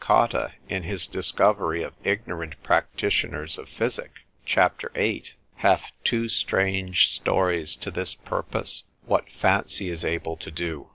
[0.03, 4.81] Cotta in his discovery of ignorant practitioners of physic, cap.
[4.95, 10.89] 8, hath two strange stories to this purpose, what fancy is able to do.